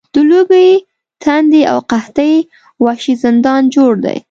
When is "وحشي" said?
2.83-3.13